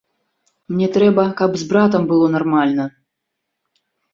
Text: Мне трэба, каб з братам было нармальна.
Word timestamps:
Мне 0.73 0.87
трэба, 0.95 1.25
каб 1.43 1.51
з 1.63 1.67
братам 1.73 2.01
было 2.13 2.33
нармальна. 2.39 2.89